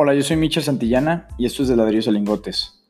[0.00, 2.84] Hola, yo soy Micha Santillana y esto es de Ladrillos a Lingotes.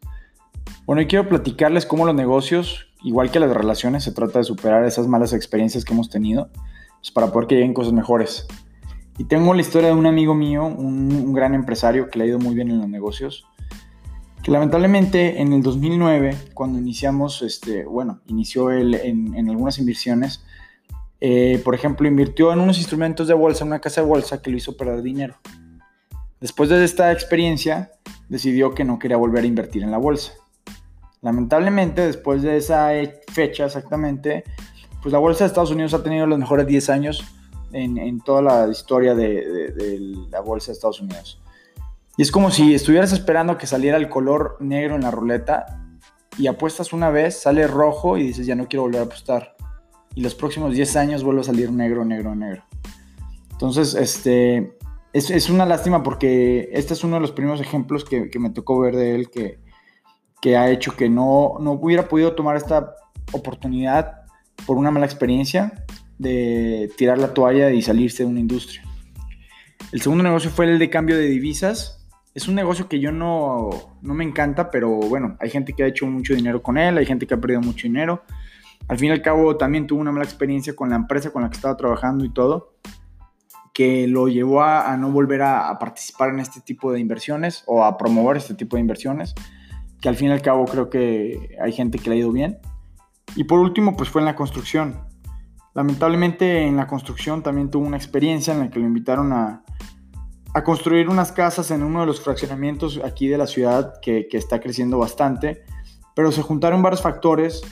[0.84, 4.84] Bueno, hoy quiero platicarles cómo los negocios, igual que las relaciones, se trata de superar
[4.84, 6.50] esas malas experiencias que hemos tenido
[7.00, 8.46] pues, para poder que lleguen cosas mejores.
[9.16, 12.38] Y tengo la historia de un amigo mío, un, gran empresario que le ha ido
[12.38, 13.46] muy bien en los negocios,
[14.42, 20.44] que lamentablemente en el 2009, cuando iniciamos, este, bueno, inició él en, algunas inversiones,
[21.22, 24.50] eh, por ejemplo, invirtió en unos instrumentos de bolsa, en una casa de bolsa que
[24.50, 25.36] lo hizo perder dinero.
[26.40, 27.90] Después de esta experiencia,
[28.28, 30.32] decidió que no quería volver a invertir en la bolsa.
[31.20, 32.90] Lamentablemente, después de esa
[33.32, 34.44] fecha exactamente,
[35.02, 37.24] pues la bolsa de Estados Unidos ha tenido los mejores 10 años
[37.72, 39.98] en, toda la historia de, de,
[40.30, 41.40] la bolsa de Estados Unidos.
[42.16, 45.84] Y es como si estuvieras esperando que saliera el color negro en la ruleta
[46.36, 49.56] y apuestas una vez, sale rojo y dices, ya no quiero volver a apostar.
[50.14, 52.62] Y los próximos 10 años vuelve a salir negro, negro, negro.
[53.50, 54.77] Entonces, este,
[55.12, 58.96] es, una lástima porque este es uno de los primeros ejemplos que, me tocó ver
[58.96, 62.94] de él que, ha hecho que no, no hubiera podido tomar esta
[63.32, 64.22] oportunidad
[64.66, 65.84] por una mala experiencia
[66.18, 68.82] de tirar la toalla y salirse de una industria.
[69.92, 72.06] El segundo negocio fue el de cambio de divisas.
[72.34, 73.70] Es un negocio que yo no,
[74.02, 77.06] no me encanta, pero bueno, hay gente que ha hecho mucho dinero con él, hay
[77.06, 78.22] gente que ha perdido mucho dinero.
[78.86, 81.50] Al fin y al cabo también tuve una mala experiencia con la empresa con la
[81.50, 82.74] que estaba trabajando y todo
[83.78, 87.96] que lo llevó a, no volver a, participar en este tipo de inversiones o a
[87.96, 89.36] promover este tipo de inversiones,
[90.00, 92.58] que al fin y al cabo creo que hay gente que le ha ido bien.
[93.36, 94.98] Y por último, pues fue en la construcción.
[95.74, 99.62] Lamentablemente en la construcción también tuvo una experiencia en la que lo invitaron a,
[100.64, 104.98] construir unas casas en uno de los fraccionamientos aquí de la ciudad que está creciendo
[104.98, 105.62] bastante,
[106.16, 107.62] pero se juntaron varios factores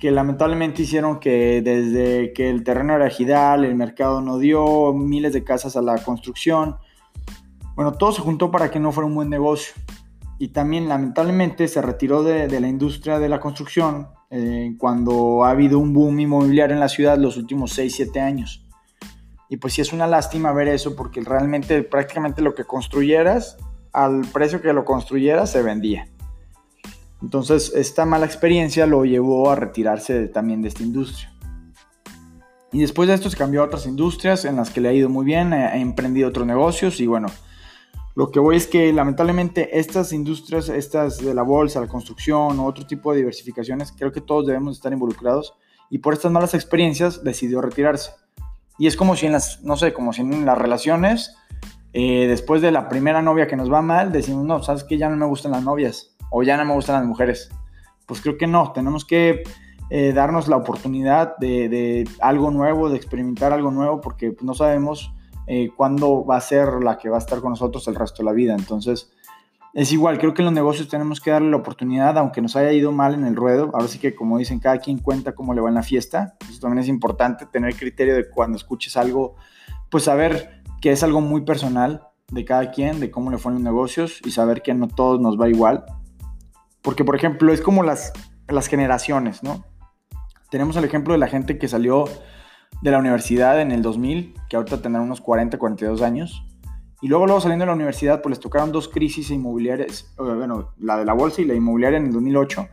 [0.00, 5.34] que lamentablemente hicieron que desde que el terreno era ejidal, el mercado no dio, miles
[5.34, 6.76] de casas a la construcción,
[7.76, 9.74] bueno, todo se juntó para que no fuera un buen negocio.
[10.38, 15.78] Y también lamentablemente se retiró de, la industria de la construcción eh, cuando ha habido
[15.78, 18.66] un boom inmobiliario en la ciudad los últimos 6, 7 años.
[19.50, 23.58] Y pues sí es una lástima ver eso porque realmente prácticamente lo que construyeras,
[23.92, 26.08] al precio que lo construyeras, se vendía.
[27.22, 31.32] Entonces, esta mala experiencia lo llevó a retirarse también de esta industria.
[32.72, 35.08] Y después de esto se cambió a otras industrias en las que le ha ido
[35.08, 37.26] muy bien, ha emprendido otros negocios y bueno,
[38.14, 42.66] lo que voy es que lamentablemente estas industrias, estas de la bolsa, la construcción o
[42.66, 45.54] otro tipo de diversificaciones, creo que todos debemos estar involucrados
[45.90, 48.12] y por estas malas experiencias decidió retirarse.
[48.78, 51.34] Y es como si en las, no sé, como si en las relaciones,
[51.92, 55.08] eh, después de la primera novia que nos va mal, decimos, no, sabes que ya
[55.08, 57.50] no me gustan las novias o ya no me gustan las mujeres.
[58.06, 59.42] Pues creo que no, tenemos que
[59.90, 65.12] eh, darnos la oportunidad de, algo nuevo, de experimentar algo nuevo, porque no sabemos
[65.46, 68.24] eh, cuándo va a ser la que va a estar con nosotros el resto de
[68.24, 68.54] la vida.
[68.54, 69.10] Entonces,
[69.72, 72.72] es igual, creo que en los negocios tenemos que darle la oportunidad, aunque nos haya
[72.72, 73.70] ido mal en el ruedo.
[73.72, 76.34] Ahora sí que, como dicen, cada quien cuenta cómo le va en la fiesta.
[76.48, 79.36] Eso también es importante, tener criterio de cuando escuches algo,
[79.88, 83.56] pues saber que es algo muy personal de cada quien, de cómo le fue en
[83.56, 85.84] los negocios y saber que no todos nos va igual.
[86.82, 88.12] Porque, por ejemplo, es como las,
[88.48, 89.64] las generaciones, ¿no?
[90.50, 92.06] Tenemos el ejemplo de la gente que salió
[92.82, 96.44] de la universidad en el 2000, que ahorita tendrán unos 40, 42 años.
[97.02, 100.98] Y luego, luego saliendo de la universidad, pues les tocaron dos crisis inmobiliarias, bueno, la
[100.98, 102.68] de la bolsa y la inmobiliaria en el 2008,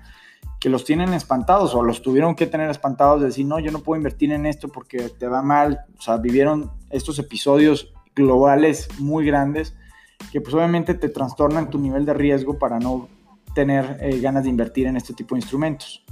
[0.59, 3.79] que los tienen espantados o los tuvieron que tener espantados de decir, no, yo no
[3.79, 5.81] puedo invertir en esto porque te va mal.
[5.97, 9.75] O sea, vivieron estos episodios globales muy grandes
[10.31, 13.07] que pues obviamente te trastornan tu nivel de riesgo para no
[13.53, 16.03] tener eh, ganas de invertir en este tipo de instrumentos.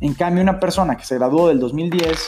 [0.00, 2.18] En cambio, una persona que se graduó del 2010,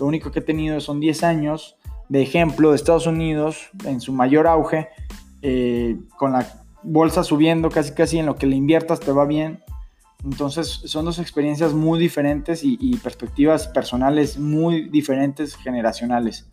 [0.00, 1.76] lo único que ha tenido son 10 años
[2.08, 4.88] de ejemplo de Estados Unidos en su mayor auge,
[5.40, 6.46] eh, con la
[6.82, 9.62] bolsa subiendo casi casi en lo que le inviertas te va bien.
[10.24, 16.48] Entonces son dos experiencias muy diferentes y perspectivas personales muy diferentes generacionales.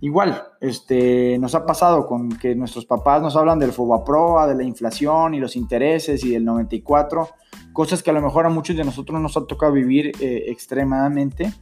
[0.00, 4.62] Igual, este, nos ha pasado con que nuestros papás nos hablan del Fobaproa, de la
[4.62, 7.28] inflación y los intereses y del 94,
[7.72, 11.52] cosas que a lo mejor a muchos de nosotros nos ha tocado vivir eh, extremadamente,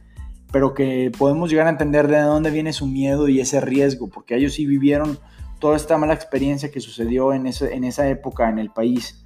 [0.51, 4.35] pero que podemos llegar a entender de dónde viene su miedo y ese riesgo, porque
[4.35, 5.17] ellos sí vivieron
[5.57, 9.25] toda esta mala experiencia que sucedió en, en esa época en el país.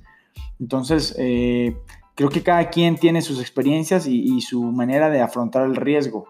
[0.58, 1.76] Entonces, eh,
[2.16, 6.28] creo que cada quien tiene sus experiencias y su manera de afrontar el riesgo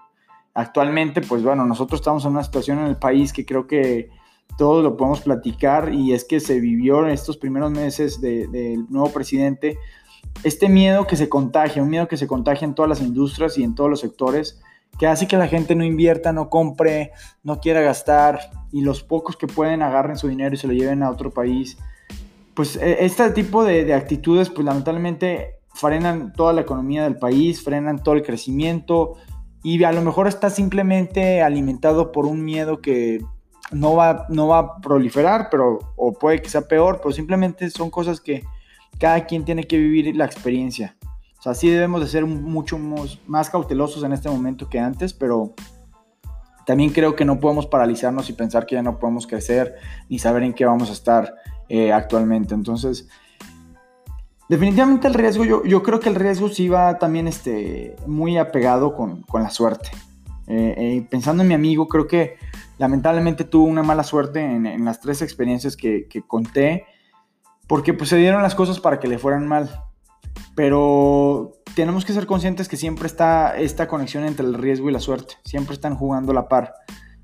[0.53, 4.09] actualmente, pues bueno, nosotros estamos en una situación en el país que creo que
[4.57, 9.09] todos lo podemos platicar y es que se vivió en estos primeros meses del nuevo
[9.11, 9.77] presidente
[10.43, 13.63] este miedo que se contagia, un miedo que se contagia en todas las industrias y
[13.63, 14.61] en todos los sectores,
[14.97, 17.11] que hace que la gente no invierta, no compre,
[17.43, 18.39] no quiera gastar
[18.71, 21.77] y los pocos que pueden agarren su dinero y se lo lleven a otro país.
[22.53, 28.03] pues e, este tipo de, actitudes, pues lamentablemente frenan toda la economía del país, frenan
[28.03, 29.15] todo el crecimiento
[29.63, 33.23] y a lo mejor está simplemente alimentado por un miedo que
[33.71, 37.89] no va, no va a proliferar, pero, o puede que sea peor, pero simplemente son
[37.89, 38.43] cosas que
[38.99, 40.95] cada quien tiene que vivir la experiencia.
[41.39, 42.77] O sea, sí debemos de ser mucho
[43.25, 45.53] más cautelosos en este momento que antes, pero
[46.65, 49.75] también creo que no podemos paralizarnos y pensar que ya no podemos crecer
[50.07, 51.33] ni saber en qué vamos a estar
[51.67, 52.53] eh, actualmente.
[52.53, 53.09] Entonces,
[54.51, 59.21] definitivamente el riesgo, yo, creo que el riesgo sí va también este, muy apegado con,
[59.21, 59.91] con la suerte.
[60.45, 62.35] Eh, eh, pensando en mi amigo, creo que
[62.77, 66.83] lamentablemente tuvo una mala suerte en, las tres experiencias que, que, conté,
[67.65, 69.69] porque pues se dieron las cosas para que le fueran mal.
[70.53, 74.99] Pero tenemos que ser conscientes que siempre está esta conexión entre el riesgo y la
[74.99, 76.73] suerte, siempre están jugando la par.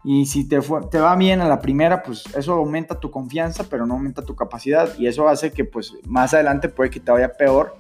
[0.09, 3.85] Y si te, te va bien a la primera, pues eso aumenta tu confianza, pero
[3.85, 4.97] no aumenta tu capacidad.
[4.97, 7.75] Y eso hace que pues más adelante puede que te vaya peor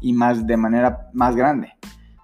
[0.00, 1.72] y más de manera más grande.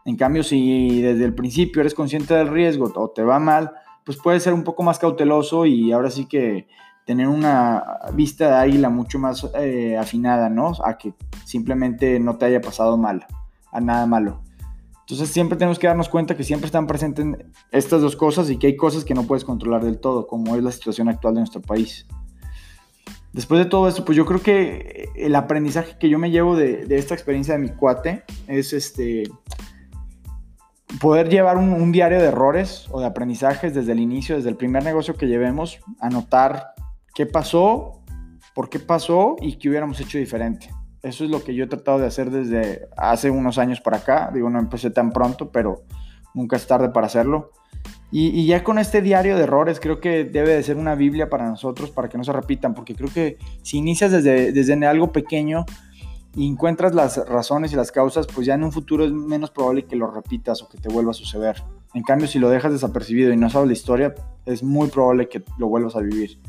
[0.04, 3.72] En cambio, si desde el principio eres consciente del riesgo o te va mal,
[4.04, 6.68] pues puedes ser un poco más cauteloso y ahora sí que
[7.04, 7.82] tener una
[8.14, 10.70] vista de águila mucho más eh, afinada, ¿no?
[10.84, 11.14] A que
[11.44, 13.26] simplemente no te haya pasado mal,
[13.72, 14.40] a nada malo.
[15.08, 17.24] Entonces siempre tenemos que darnos cuenta que siempre están presentes
[17.72, 20.62] estas dos cosas y que hay cosas que no puedes controlar del todo, como es
[20.62, 22.06] la situación actual de nuestro país.
[23.32, 26.86] Después de todo esto, pues yo creo que el aprendizaje que yo me llevo de,
[26.90, 29.22] esta experiencia de mi cuate es este
[31.00, 34.56] poder llevar un, un, diario de errores o de aprendizajes desde el inicio, desde el
[34.56, 36.74] primer negocio que llevemos, anotar
[37.14, 38.02] qué pasó,
[38.54, 40.68] por qué pasó y qué hubiéramos hecho diferente.
[41.02, 44.30] Eso es lo que yo he tratado de hacer desde hace unos años para acá.
[44.32, 45.82] Digo, no empecé tan pronto, pero
[46.34, 47.52] nunca es tarde para hacerlo.
[48.10, 51.46] Y, ya con este diario de errores creo que debe de ser una Biblia para
[51.46, 55.66] nosotros, para que no se repitan, porque creo que si inicias desde, desde algo pequeño
[56.34, 59.84] y encuentras las razones y las causas, pues ya en un futuro es menos probable
[59.84, 61.62] que lo repitas o que te vuelva a suceder.
[61.92, 64.14] En cambio, si lo dejas desapercibido y no sabes la historia,
[64.46, 66.40] es muy probable que lo vuelvas a vivir.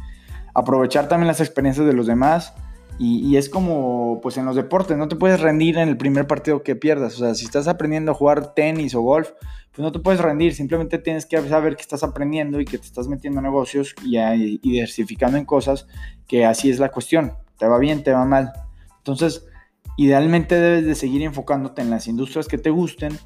[0.54, 2.54] Aprovechar también las experiencias de los demás
[3.02, 6.64] y, es como, pues en los deportes, no te puedes rendir en el primer partido
[6.64, 7.16] que pierdas.
[7.16, 9.32] O sea, si estás aprendiendo a jugar tenis o golf,
[9.72, 10.54] pues no te puedes rendir.
[10.54, 14.18] Simplemente tienes que saber que estás aprendiendo y que te estás metiendo en negocios y,
[14.18, 15.88] y diversificando en cosas,
[16.28, 17.36] que así es la cuestión.
[17.58, 18.52] Te va bien, te va mal.
[18.98, 19.48] Entonces,
[19.96, 23.18] idealmente debes de seguir enfocándote en las industrias que te gusten,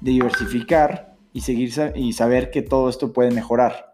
[0.00, 3.87] de diversificar y, seguir, y saber que todo esto puede mejorar.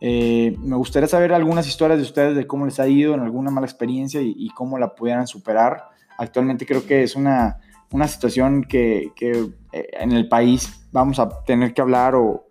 [0.00, 3.50] Eh, me gustaría saber algunas historias de ustedes de cómo les ha ido en alguna
[3.50, 5.88] mala experiencia y, cómo la pudieran superar.
[6.18, 7.58] Actualmente creo que es una,
[7.92, 12.46] una situación que, que, eh, en el país vamos a tener que hablar o,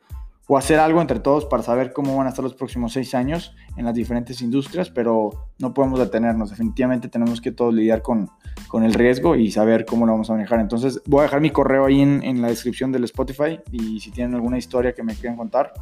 [0.47, 3.55] o, hacer algo entre todos para saber cómo van a estar los próximos seis años
[3.75, 6.49] en las diferentes industrias, pero no podemos detenernos.
[6.49, 8.29] Definitivamente tenemos que todos lidiar con,
[8.67, 10.59] con el riesgo y saber cómo lo vamos a manejar.
[10.59, 14.11] Entonces voy a dejar mi correo ahí en, en la descripción del Spotify y si
[14.11, 15.73] tienen alguna historia que me quieran contar,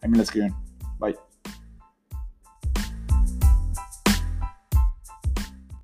[0.00, 0.71] ahí me la escriben.
[1.02, 1.31] バイ。